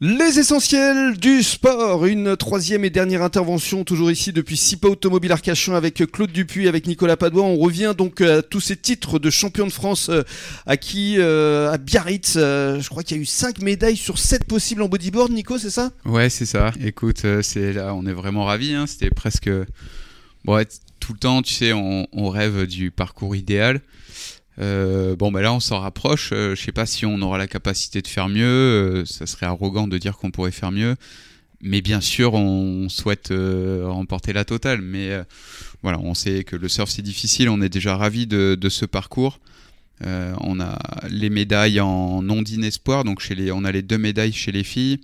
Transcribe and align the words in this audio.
Les 0.00 0.38
essentiels 0.38 1.16
du 1.16 1.42
sport, 1.42 2.06
une 2.06 2.36
troisième 2.36 2.84
et 2.84 2.90
dernière 2.90 3.20
intervention, 3.20 3.82
toujours 3.82 4.12
ici 4.12 4.32
depuis 4.32 4.56
SIPA 4.56 4.90
Automobile 4.90 5.32
Arcachon 5.32 5.74
avec 5.74 6.04
Claude 6.12 6.30
Dupuis, 6.30 6.68
avec 6.68 6.86
Nicolas 6.86 7.16
Padois. 7.16 7.42
On 7.42 7.56
revient 7.56 7.94
donc 7.98 8.20
à 8.20 8.42
tous 8.42 8.60
ces 8.60 8.76
titres 8.76 9.18
de 9.18 9.28
champion 9.28 9.66
de 9.66 9.72
France 9.72 10.08
euh, 10.08 10.22
acquis 10.66 11.16
euh, 11.18 11.72
à 11.72 11.78
Biarritz. 11.78 12.34
Euh, 12.36 12.78
je 12.80 12.88
crois 12.88 13.02
qu'il 13.02 13.16
y 13.16 13.18
a 13.18 13.22
eu 13.24 13.26
5 13.26 13.60
médailles 13.60 13.96
sur 13.96 14.18
7 14.18 14.44
possibles 14.44 14.82
en 14.82 14.88
bodyboard, 14.88 15.32
Nico, 15.32 15.58
c'est 15.58 15.68
ça? 15.68 15.90
Ouais, 16.04 16.30
c'est 16.30 16.46
ça. 16.46 16.70
Écoute, 16.80 17.26
c'est 17.42 17.72
là, 17.72 17.92
on 17.92 18.06
est 18.06 18.12
vraiment 18.12 18.44
ravis. 18.44 18.74
Hein. 18.74 18.86
C'était 18.86 19.10
presque. 19.10 19.50
Bon, 20.44 20.64
tout 21.00 21.12
le 21.12 21.18
temps, 21.18 21.42
tu 21.42 21.54
sais, 21.54 21.72
on 21.72 22.28
rêve 22.28 22.66
du 22.66 22.92
parcours 22.92 23.34
idéal. 23.34 23.80
Euh, 24.60 25.14
bon, 25.16 25.30
ben 25.30 25.40
là, 25.40 25.52
on 25.52 25.60
s'en 25.60 25.80
rapproche. 25.80 26.30
Euh, 26.32 26.54
je 26.54 26.62
sais 26.62 26.72
pas 26.72 26.86
si 26.86 27.06
on 27.06 27.20
aura 27.22 27.38
la 27.38 27.46
capacité 27.46 28.02
de 28.02 28.08
faire 28.08 28.28
mieux. 28.28 28.44
Euh, 28.44 29.04
ça 29.04 29.26
serait 29.26 29.46
arrogant 29.46 29.86
de 29.86 29.98
dire 29.98 30.16
qu'on 30.16 30.30
pourrait 30.30 30.50
faire 30.50 30.72
mieux. 30.72 30.96
Mais 31.60 31.80
bien 31.80 32.00
sûr, 32.00 32.34
on 32.34 32.88
souhaite 32.88 33.32
remporter 33.32 34.32
la 34.32 34.44
totale. 34.44 34.80
Mais 34.80 35.10
voilà, 35.82 35.98
on 35.98 36.14
sait 36.14 36.44
que 36.44 36.54
le 36.54 36.68
surf 36.68 36.88
c'est 36.88 37.02
difficile. 37.02 37.48
On 37.48 37.60
est 37.60 37.68
déjà 37.68 37.96
ravi 37.96 38.28
de, 38.28 38.68
ce 38.68 38.84
parcours. 38.84 39.40
on 40.04 40.60
a 40.60 40.78
les 41.10 41.30
médailles 41.30 41.80
en 41.80 42.22
non-din 42.22 42.62
espoir. 42.62 43.02
Donc, 43.02 43.26
on 43.52 43.64
a 43.64 43.72
les 43.72 43.82
deux 43.82 43.98
médailles 43.98 44.32
chez 44.32 44.52
les 44.52 44.62
filles. 44.62 45.00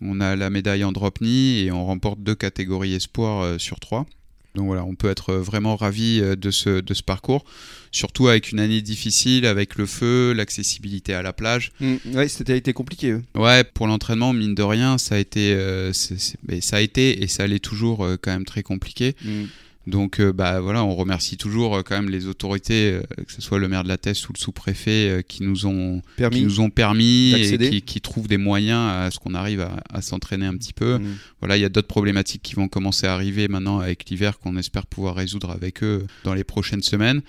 On 0.00 0.22
a 0.22 0.36
la 0.36 0.48
médaille 0.48 0.84
en 0.84 0.92
drop 0.92 1.20
knee 1.20 1.64
et 1.64 1.70
on 1.70 1.84
remporte 1.84 2.20
deux 2.22 2.34
catégories 2.34 2.94
espoir 2.94 3.60
sur 3.60 3.78
trois. 3.78 4.06
Donc 4.54 4.66
voilà, 4.66 4.84
on 4.84 4.94
peut 4.94 5.08
être 5.08 5.34
vraiment 5.34 5.76
ravi 5.76 6.20
euh, 6.20 6.34
de 6.34 6.50
ce, 6.50 6.80
de 6.80 6.94
ce 6.94 7.02
parcours, 7.02 7.44
surtout 7.92 8.28
avec 8.28 8.50
une 8.50 8.58
année 8.58 8.82
difficile, 8.82 9.46
avec 9.46 9.76
le 9.76 9.86
feu, 9.86 10.32
l'accessibilité 10.32 11.14
à 11.14 11.22
la 11.22 11.32
plage. 11.32 11.70
Mmh, 11.80 11.96
ouais, 12.14 12.28
c'était 12.28 12.58
été 12.58 12.72
compliqué. 12.72 13.16
Ouais, 13.34 13.62
pour 13.62 13.86
l'entraînement, 13.86 14.32
mine 14.32 14.54
de 14.54 14.62
rien, 14.62 14.98
ça 14.98 15.14
a 15.14 15.18
été, 15.18 15.52
euh, 15.54 15.92
ça 15.92 16.76
a 16.76 16.80
été 16.80 17.22
et 17.22 17.28
ça 17.28 17.44
allait 17.44 17.60
toujours 17.60 18.04
euh, 18.04 18.16
quand 18.20 18.32
même 18.32 18.44
très 18.44 18.62
compliqué. 18.62 19.14
Mmh. 19.24 19.44
Donc 19.90 20.20
euh, 20.20 20.32
bah 20.32 20.60
voilà, 20.60 20.84
on 20.84 20.94
remercie 20.94 21.36
toujours 21.36 21.76
euh, 21.76 21.82
quand 21.82 21.94
même 21.94 22.08
les 22.08 22.26
autorités, 22.26 22.92
euh, 22.92 23.02
que 23.26 23.32
ce 23.32 23.42
soit 23.42 23.58
le 23.58 23.68
maire 23.68 23.82
de 23.82 23.88
la 23.88 23.98
Teste 23.98 24.28
ou 24.28 24.32
le 24.32 24.38
sous-préfet, 24.38 25.24
qui 25.28 25.42
nous 25.42 25.66
ont 25.66 26.00
permis, 26.16 26.36
qui 26.36 26.44
nous 26.44 26.60
ont 26.60 26.70
permis 26.70 27.34
et 27.34 27.80
qui, 27.82 28.00
trouvent 28.00 28.28
des 28.28 28.38
moyens 28.38 28.90
à 28.90 29.10
ce 29.10 29.18
qu'on 29.18 29.34
arrive 29.34 29.68
à, 29.90 30.00
s'entraîner 30.00 30.46
un 30.46 30.56
petit 30.56 30.72
peu. 30.72 30.98
Mmh. 30.98 31.16
Voilà, 31.40 31.56
il 31.56 31.60
y 31.60 31.64
a 31.64 31.68
d'autres 31.68 31.88
problématiques 31.88 32.42
qui 32.42 32.54
vont 32.54 32.68
commencer 32.68 33.06
à 33.06 33.12
arriver 33.12 33.48
maintenant 33.48 33.80
avec 33.80 34.08
l'hiver 34.08 34.38
qu'on 34.38 34.56
espère 34.56 34.86
pouvoir 34.86 35.16
résoudre 35.16 35.50
avec 35.50 35.82
eux 35.82 36.06
dans 36.24 36.34
les 36.34 36.44
prochaines 36.44 36.82
semaines. 36.82 37.20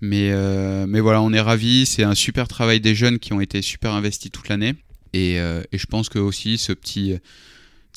Mais 0.00 0.32
mais 0.86 1.00
voilà, 1.00 1.20
on 1.20 1.32
est 1.32 1.40
ravis. 1.40 1.86
C'est 1.86 2.04
un 2.04 2.14
super 2.14 2.48
travail 2.48 2.80
des 2.80 2.94
jeunes 2.94 3.18
qui 3.18 3.32
ont 3.32 3.40
été 3.40 3.60
super 3.62 3.92
investis 3.92 4.30
toute 4.30 4.48
l'année. 4.48 4.74
Et, 5.12 5.34
et, 5.36 5.78
je 5.78 5.86
pense 5.86 6.08
que 6.08 6.18
aussi 6.18 6.58
ce 6.58 6.72
petit 6.72 7.16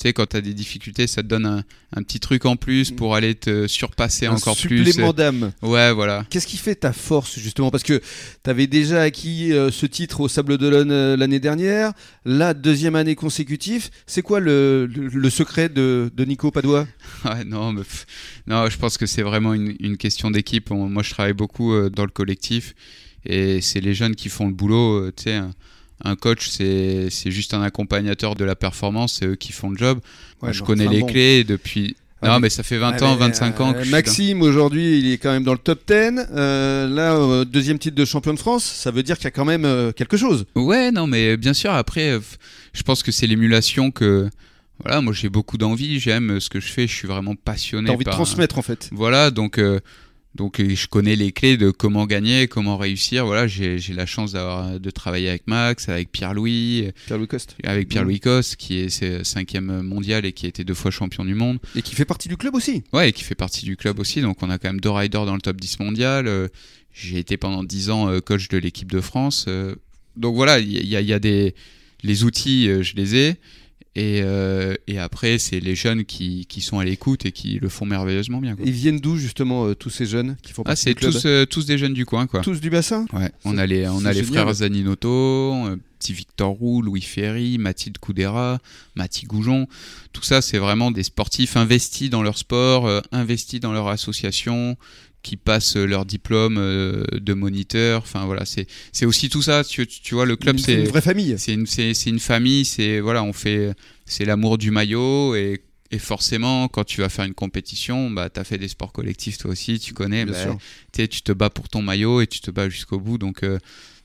tu 0.00 0.08
sais, 0.08 0.14
quand 0.14 0.24
tu 0.24 0.36
as 0.38 0.40
des 0.40 0.54
difficultés, 0.54 1.06
ça 1.06 1.22
te 1.22 1.28
donne 1.28 1.62
un, 1.94 2.02
petit 2.02 2.20
truc 2.20 2.46
en 2.46 2.56
plus 2.56 2.90
pour 2.90 3.14
aller 3.14 3.34
te 3.34 3.66
surpasser 3.66 4.28
encore 4.28 4.56
plus. 4.56 4.86
Supplément 4.86 5.12
d'âme. 5.12 5.52
Ouais, 5.60 5.92
voilà. 5.92 6.24
Qu'est-ce 6.30 6.46
qui 6.46 6.56
fait 6.56 6.74
ta 6.74 6.94
force, 6.94 7.38
justement? 7.38 7.70
Parce 7.70 7.82
que 7.82 8.00
tu 8.42 8.48
avais 8.48 8.66
déjà 8.66 9.02
acquis 9.02 9.52
euh, 9.52 9.70
ce 9.70 9.84
titre 9.84 10.20
au 10.20 10.28
Sable 10.28 10.56
d'Olonne 10.56 10.90
euh, 10.90 11.18
l'année 11.18 11.38
dernière, 11.38 11.92
la 12.24 12.54
deuxième 12.54 12.96
année 12.96 13.14
consécutive. 13.14 13.90
C'est 14.06 14.22
quoi 14.22 14.40
le, 14.40 14.88
secret 15.28 15.68
de, 15.68 16.10
Nico 16.26 16.50
Padois 16.50 16.86
ouais, 17.26 17.44
non, 17.44 17.74
non, 18.46 18.70
je 18.70 18.78
pense 18.78 18.96
que 18.96 19.04
c'est 19.04 19.22
vraiment 19.22 19.52
une, 19.52 19.98
question 19.98 20.30
d'équipe. 20.30 20.70
Moi, 20.70 21.02
je 21.02 21.10
travaille 21.10 21.34
beaucoup 21.34 21.74
euh, 21.74 21.90
dans 21.90 22.04
le 22.06 22.10
collectif 22.10 22.74
et 23.26 23.60
c'est 23.60 23.80
les 23.80 23.92
jeunes 23.92 24.16
qui 24.16 24.30
font 24.30 24.46
le 24.46 24.54
boulot. 24.54 25.10
Tu 25.10 25.24
sais, 25.24 25.40
un 26.04 26.16
coach, 26.16 26.48
c'est 26.48 27.10
juste 27.26 27.54
un 27.54 27.62
accompagnateur 27.62 28.34
de 28.34 28.44
la 28.44 28.56
performance, 28.56 29.18
c'est 29.20 29.26
eux 29.26 29.36
qui 29.36 29.52
font 29.52 29.70
le 29.70 29.76
job. 29.76 30.00
je 30.42 30.62
connais 30.62 30.88
les 30.88 31.04
clés 31.04 31.44
depuis. 31.44 31.96
Ah, 32.22 32.28
non, 32.28 32.40
mais 32.40 32.50
ça 32.50 32.62
fait 32.62 32.76
20 32.76 33.00
ans, 33.02 33.16
25 33.16 33.60
ans. 33.60 33.72
Que 33.72 33.88
Maxime, 33.88 34.42
aujourd'hui, 34.42 34.98
il 34.98 35.12
est 35.12 35.18
quand 35.18 35.32
même 35.32 35.42
dans 35.42 35.52
le 35.52 35.58
top 35.58 35.80
10. 35.86 36.26
Euh, 36.32 36.86
là, 36.86 37.14
euh, 37.14 37.44
deuxième 37.46 37.78
titre 37.78 37.96
de 37.96 38.04
champion 38.04 38.34
de 38.34 38.38
France, 38.38 38.64
ça 38.64 38.90
veut 38.90 39.02
dire 39.02 39.16
qu'il 39.16 39.24
y 39.24 39.28
a 39.28 39.30
quand 39.30 39.46
même 39.46 39.64
euh, 39.64 39.92
quelque 39.92 40.18
chose. 40.18 40.44
Ouais, 40.54 40.90
non, 40.90 41.06
mais 41.06 41.38
bien 41.38 41.54
sûr, 41.54 41.72
après, 41.72 42.18
je 42.74 42.82
pense 42.82 43.02
que 43.02 43.12
c'est 43.12 43.26
l'émulation 43.26 43.90
que. 43.90 44.28
Voilà, 44.82 45.02
moi 45.02 45.12
j'ai 45.12 45.28
beaucoup 45.28 45.58
d'envie, 45.58 46.00
j'aime 46.00 46.40
ce 46.40 46.48
que 46.48 46.58
je 46.58 46.72
fais, 46.72 46.86
je 46.86 46.94
suis 46.94 47.06
vraiment 47.06 47.34
passionné. 47.34 47.88
T'as 47.88 47.92
envie 47.92 48.04
de 48.06 48.10
transmettre 48.10 48.56
en 48.56 48.62
fait. 48.62 48.88
Voilà, 48.92 49.30
donc 49.30 49.60
donc 50.36 50.62
je 50.62 50.86
connais 50.86 51.16
les 51.16 51.32
clés 51.32 51.56
de 51.56 51.70
comment 51.70 52.06
gagner, 52.06 52.46
comment 52.46 52.76
réussir. 52.76 53.26
Voilà, 53.26 53.46
j'ai 53.46 53.78
la 53.92 54.06
chance 54.06 54.32
de 54.32 54.90
travailler 54.90 55.28
avec 55.28 55.46
Max, 55.46 55.88
avec 55.88 56.12
Pierre-Louis, 56.12 56.92
Pierre-Louis 57.06 57.26
Coste, 57.26 57.56
avec 57.64 57.88
Pierre-Louis 57.88 58.16
mmh. 58.16 58.20
Coste, 58.20 58.56
qui 58.56 58.78
est 58.78 59.24
cinquième 59.24 59.82
mondial 59.82 60.24
et 60.24 60.32
qui 60.32 60.46
a 60.46 60.48
été 60.48 60.62
deux 60.62 60.74
fois 60.74 60.90
champion 60.90 61.24
du 61.24 61.34
monde. 61.34 61.58
Et 61.74 61.82
qui 61.82 61.94
fait 61.94 62.04
partie 62.04 62.28
du 62.28 62.36
club 62.36 62.54
aussi. 62.54 62.84
Ouais, 62.92 63.08
et 63.08 63.12
qui 63.12 63.24
fait 63.24 63.34
partie 63.34 63.64
du 63.64 63.76
club 63.76 63.98
aussi. 63.98 64.20
Donc 64.20 64.42
on 64.42 64.50
a 64.50 64.58
quand 64.58 64.68
même 64.68 64.80
deux 64.80 64.90
riders 64.90 65.26
dans 65.26 65.34
le 65.34 65.40
top 65.40 65.60
10 65.60 65.80
mondial. 65.80 66.26
Euh, 66.28 66.48
j'ai 66.92 67.18
été 67.18 67.36
pendant 67.36 67.64
dix 67.64 67.90
ans 67.90 68.08
euh, 68.08 68.20
coach 68.20 68.48
de 68.48 68.58
l'équipe 68.58 68.90
de 68.90 69.00
France. 69.00 69.46
Euh. 69.48 69.74
donc 70.16 70.34
voilà, 70.34 70.58
il 70.58 70.70
y, 70.70 70.90
y, 70.90 71.12
a 71.12 71.18
des 71.18 71.54
les 72.02 72.24
outils, 72.24 72.66
je 72.82 72.94
les 72.96 73.16
ai. 73.16 73.36
Et, 73.96 74.20
euh, 74.22 74.74
et, 74.86 74.98
après, 74.98 75.38
c'est 75.38 75.58
les 75.58 75.74
jeunes 75.74 76.04
qui, 76.04 76.46
qui 76.48 76.60
sont 76.60 76.78
à 76.78 76.84
l'écoute 76.84 77.26
et 77.26 77.32
qui 77.32 77.58
le 77.58 77.68
font 77.68 77.86
merveilleusement 77.86 78.38
bien. 78.38 78.54
Ils 78.64 78.70
viennent 78.70 79.00
d'où 79.00 79.16
justement 79.16 79.66
euh, 79.66 79.74
tous 79.74 79.90
ces 79.90 80.06
jeunes 80.06 80.36
qui 80.42 80.52
font 80.52 80.62
Ah, 80.66 80.76
c'est 80.76 80.94
tous, 80.94 81.26
euh, 81.26 81.44
tous 81.44 81.66
des 81.66 81.76
jeunes 81.76 81.94
du 81.94 82.06
coin, 82.06 82.28
quoi. 82.28 82.40
Tous 82.40 82.60
du 82.60 82.70
bassin. 82.70 83.06
Ouais. 83.12 83.32
On 83.44 83.58
a 83.58 83.66
les, 83.66 83.88
on 83.88 84.04
a 84.04 84.12
les 84.12 84.22
frères 84.22 84.52
Zaninotto, 84.54 85.76
petit 85.98 86.12
Victor 86.12 86.50
Roux, 86.50 86.82
Louis 86.82 87.00
Ferry, 87.00 87.58
Mathilde 87.58 87.98
Coudera, 87.98 88.60
Mathie 88.94 89.26
Goujon. 89.26 89.66
Tout 90.12 90.22
ça, 90.22 90.40
c'est 90.40 90.58
vraiment 90.58 90.92
des 90.92 91.02
sportifs 91.02 91.56
investis 91.56 92.10
dans 92.10 92.22
leur 92.22 92.38
sport, 92.38 93.02
investis 93.10 93.58
dans 93.58 93.72
leur 93.72 93.88
association, 93.88 94.76
qui 95.22 95.36
passent 95.36 95.76
leur 95.76 96.04
diplôme 96.06 96.56
euh, 96.58 97.04
de 97.12 97.34
moniteur. 97.34 98.02
Enfin 98.02 98.24
voilà, 98.26 98.44
c'est 98.44 98.66
c'est 98.92 99.06
aussi 99.06 99.28
tout 99.28 99.42
ça. 99.42 99.64
Tu, 99.64 99.86
tu 99.86 100.14
vois, 100.14 100.26
le 100.26 100.36
club 100.36 100.58
c'est 100.58 100.74
une 100.74 100.88
vraie 100.88 101.00
famille. 101.00 101.34
C'est 101.38 101.54
une 101.54 101.66
c'est 101.66 101.92
une 102.06 102.20
famille. 102.20 102.64
C'est 102.64 103.00
voilà, 103.00 103.22
on 103.22 103.32
fait 103.32 103.72
c'est 104.06 104.24
l'amour 104.24 104.58
du 104.58 104.70
maillot 104.70 105.34
et 105.34 105.62
et 105.92 105.98
forcément, 105.98 106.68
quand 106.68 106.84
tu 106.84 107.00
vas 107.00 107.08
faire 107.08 107.24
une 107.24 107.34
compétition, 107.34 108.10
bah, 108.10 108.30
tu 108.30 108.38
as 108.38 108.44
fait 108.44 108.58
des 108.58 108.68
sports 108.68 108.92
collectifs 108.92 109.38
toi 109.38 109.50
aussi, 109.50 109.80
tu 109.80 109.92
connais. 109.92 110.24
Bah, 110.24 110.56
tu 110.92 111.08
te 111.08 111.32
bats 111.32 111.50
pour 111.50 111.68
ton 111.68 111.82
maillot 111.82 112.20
et 112.20 112.28
tu 112.28 112.40
te 112.40 112.50
bats 112.50 112.68
jusqu'au 112.68 113.00
bout. 113.00 113.18
Donc, 113.18 113.42
euh, 113.42 113.58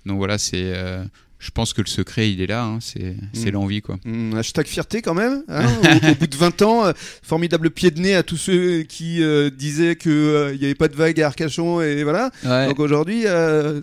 donc 0.05 0.17
voilà, 0.17 0.39
c'est 0.39 0.73
euh, 0.75 1.03
je 1.45 1.51
pense 1.51 1.73
que 1.73 1.81
le 1.81 1.87
secret, 1.87 2.31
il 2.31 2.41
est 2.41 2.47
là, 2.47 2.63
hein, 2.63 2.79
c'est 2.81 3.15
mm. 3.35 3.49
l'envie. 3.51 3.81
quoi. 3.81 3.97
Mm, 4.03 4.35
hashtag 4.35 4.65
fierté 4.65 5.03
quand 5.03 5.13
même, 5.13 5.43
hein, 5.47 5.65
au, 6.11 6.15
bout 6.15 6.25
de 6.25 6.35
20 6.35 6.61
ans, 6.63 6.85
euh, 6.85 6.93
formidable 7.21 7.69
pied 7.69 7.91
de 7.91 8.01
nez 8.01 8.15
à 8.15 8.23
tous 8.23 8.37
ceux 8.37 8.81
qui 8.81 9.21
euh, 9.21 9.51
disaient 9.51 9.95
qu'il 9.95 10.11
euh, 10.11 10.57
n'y 10.57 10.65
avait 10.65 10.73
pas 10.73 10.87
de 10.87 10.95
vague 10.95 11.21
à 11.21 11.27
Arcachon, 11.27 11.81
et 11.81 12.03
voilà. 12.03 12.31
Donc 12.43 12.79
aujourd'hui, 12.79 13.25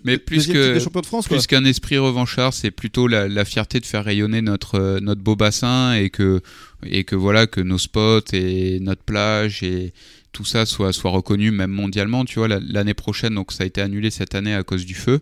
mais 0.05 0.19
plus 0.19 0.49
que, 0.49 0.75
de 0.75 1.06
France. 1.06 1.28
Plus 1.28 1.47
qu'un 1.47 1.65
esprit 1.65 1.99
revanchard, 1.99 2.53
c'est 2.53 2.72
plutôt 2.72 3.06
la, 3.06 3.45
fierté 3.45 3.78
de 3.78 3.87
faire 3.87 4.05
rayonner 4.05 4.43
notre, 4.43 4.99
notre 5.01 5.21
beau 5.21 5.37
bassin 5.37 5.95
et 5.95 6.11
que, 6.11 6.41
et 6.84 7.05
que, 7.05 7.15
voilà, 7.15 7.47
que 7.47 7.61
nos 7.61 7.78
spots 7.78 8.33
et 8.33 8.81
notre 8.81 9.03
plage 9.03 9.62
et 9.62 9.93
tout 10.32 10.44
ça 10.44 10.66
soit, 10.66 10.93
soit 10.93 11.10
reconnu 11.10 11.50
même 11.50 11.70
mondialement. 11.70 12.25
Tu 12.25 12.38
vois, 12.38 12.48
l'année 12.48 12.94
prochaine, 12.94 13.34
donc 13.34 13.53
ça 13.53 13.65
a 13.65 13.66
été 13.66 13.81
annulé 13.81 14.10
cette 14.10 14.34
année 14.34 14.54
à 14.54 14.62
cause 14.62 14.84
du 14.84 14.94
feu. 14.94 15.20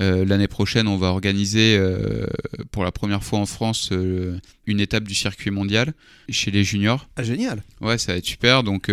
Euh, 0.00 0.24
l'année 0.24 0.48
prochaine, 0.48 0.86
on 0.86 0.96
va 0.96 1.08
organiser 1.08 1.76
euh, 1.78 2.26
pour 2.70 2.84
la 2.84 2.92
première 2.92 3.24
fois 3.24 3.38
en 3.38 3.46
France 3.46 3.90
euh, 3.92 4.38
une 4.66 4.80
étape 4.80 5.04
du 5.04 5.14
circuit 5.14 5.50
mondial 5.50 5.92
chez 6.28 6.50
les 6.50 6.62
juniors. 6.62 7.08
Ah, 7.16 7.22
génial! 7.22 7.62
Ouais, 7.80 7.98
ça 7.98 8.12
va 8.12 8.18
être 8.18 8.26
super. 8.26 8.62
Donc, 8.62 8.90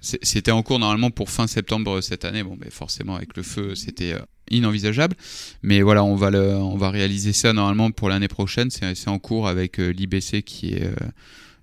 c'était 0.00 0.50
en 0.50 0.62
cours 0.62 0.78
normalement 0.78 1.10
pour 1.10 1.30
fin 1.30 1.46
septembre 1.46 2.00
cette 2.00 2.24
année. 2.24 2.42
Bon, 2.42 2.56
mais 2.60 2.70
forcément, 2.70 3.16
avec 3.16 3.36
le 3.36 3.42
feu, 3.42 3.74
c'était 3.74 4.14
inenvisageable. 4.50 5.16
Mais 5.62 5.80
voilà, 5.82 6.04
on 6.04 6.14
va, 6.14 6.30
le, 6.30 6.54
on 6.54 6.76
va 6.76 6.90
réaliser 6.90 7.32
ça 7.32 7.52
normalement 7.52 7.90
pour 7.90 8.08
l'année 8.08 8.28
prochaine. 8.28 8.70
C'est 8.70 9.08
en 9.08 9.18
cours 9.18 9.48
avec 9.48 9.78
l'IBC 9.78 10.42
qui 10.42 10.74
est 10.74 10.90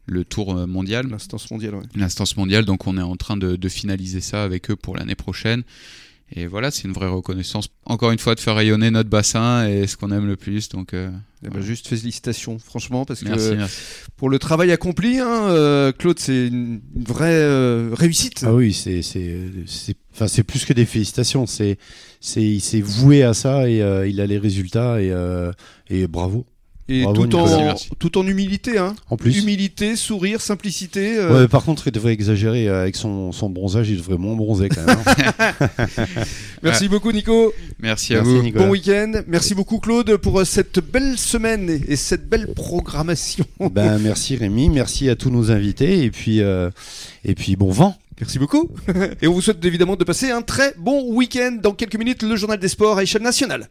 le 0.05 0.25
tour 0.25 0.55
mondial. 0.67 1.07
L'instance 1.07 1.49
mondiale, 1.51 1.75
ouais. 1.75 1.83
L'instance 1.95 2.37
mondiale, 2.37 2.65
donc 2.65 2.87
on 2.87 2.97
est 2.97 3.01
en 3.01 3.15
train 3.15 3.37
de, 3.37 3.55
de 3.55 3.69
finaliser 3.69 4.21
ça 4.21 4.43
avec 4.43 4.71
eux 4.71 4.75
pour 4.75 4.97
l'année 4.97 5.15
prochaine. 5.15 5.63
Et 6.33 6.47
voilà, 6.47 6.71
c'est 6.71 6.83
une 6.83 6.93
vraie 6.93 7.09
reconnaissance. 7.09 7.67
Encore 7.85 8.11
une 8.11 8.19
fois, 8.19 8.35
de 8.35 8.39
faire 8.39 8.55
rayonner 8.55 8.89
notre 8.89 9.09
bassin 9.09 9.67
et 9.67 9.85
ce 9.85 9.97
qu'on 9.97 10.11
aime 10.11 10.27
le 10.27 10.37
plus. 10.37 10.69
Donc, 10.69 10.93
euh, 10.93 11.09
eh 11.45 11.49
ben, 11.49 11.61
juste 11.61 11.89
félicitations, 11.89 12.57
franchement, 12.57 13.03
parce 13.03 13.21
que 13.21 13.57
pour 14.15 14.29
le 14.29 14.39
travail 14.39 14.71
accompli, 14.71 15.19
hein, 15.19 15.49
euh, 15.49 15.91
Claude, 15.91 16.19
c'est 16.19 16.47
une, 16.47 16.79
vraie 16.95 17.33
euh, 17.33 17.89
réussite. 17.91 18.45
Ah 18.47 18.53
oui, 18.53 18.71
c'est 18.73 19.01
enfin 20.13 20.27
c'est 20.27 20.43
plus 20.43 20.63
que 20.63 20.71
des 20.71 20.85
félicitations. 20.85 21.45
C'est 21.47 21.77
c'est 22.21 22.43
il 22.43 22.61
s'est 22.61 22.81
voué 22.81 23.23
à 23.23 23.33
ça 23.33 23.69
et 23.69 23.79
il 24.07 24.21
a 24.21 24.25
les 24.25 24.37
résultats 24.37 25.01
et, 25.01 25.13
et 25.89 26.07
bravo. 26.07 26.45
Et 26.93 27.03
Bravo, 27.03 27.25
tout, 27.25 27.35
en. 27.37 27.63
Merci. 27.63 27.89
tout 27.99 28.17
en 28.17 28.27
humilité. 28.27 28.77
Hein. 28.77 28.95
En 29.09 29.15
plus. 29.15 29.37
Humilité, 29.39 29.95
sourire, 29.95 30.41
simplicité. 30.41 31.17
euh, 31.17 31.41
Ouais, 31.43 31.47
par 31.47 31.63
contre, 31.63 31.87
il 31.87 31.91
devrait 31.91 32.11
exagérer 32.11 32.67
euh, 32.67 32.81
avec 32.81 32.95
son, 32.97 33.31
son 33.31 33.49
bronzage, 33.49 33.89
il 33.89 33.97
devrait 33.97 34.17
moins 34.17 34.35
bronzer 34.35 34.67
quand 34.69 34.85
même. 34.85 34.97
hein. 35.39 35.53
Merci 36.63 36.89
beaucoup, 36.89 37.11
Nico. 37.11 37.53
Merci 37.79 38.13
à 38.13 38.17
Merci, 38.17 38.31
vous. 38.35 38.41
Nicolas. 38.43 38.65
Bon 38.65 38.71
week-end. 38.71 39.11
Merci 39.27 39.55
beaucoup, 39.55 39.79
Claude, 39.79 40.17
pour 40.17 40.39
euh, 40.39 40.45
cette 40.45 40.79
belle 40.79 41.17
semaine 41.17 41.69
et- 41.69 41.93
et 41.93 41.95
cette 41.95 42.27
belle 42.27 42.47
programmation. 42.53 43.45
ben, 43.71 43.97
merci 43.99 44.35
Rémi, 44.35 44.69
merci 44.69 45.09
à 45.09 45.15
tous 45.15 45.29
nos 45.29 45.51
invités, 45.51 46.03
et 46.03 46.11
puis, 46.11 46.41
euh, 46.41 46.69
et 47.23 47.35
puis 47.35 47.55
bon 47.55 47.71
vent. 47.71 47.95
Merci 48.19 48.37
beaucoup. 48.37 48.69
Et 49.23 49.27
on 49.27 49.33
vous 49.33 49.41
souhaite 49.41 49.65
évidemment 49.65 49.95
de 49.95 50.03
passer 50.03 50.29
un 50.29 50.43
très 50.43 50.75
bon 50.77 51.11
week-end. 51.15 51.57
Dans 51.59 51.71
quelques 51.73 51.95
minutes, 51.95 52.21
le 52.21 52.35
journal 52.35 52.59
des 52.59 52.67
sports 52.67 52.99
à 52.99 53.03
échelle 53.03 53.23
nationale. 53.23 53.67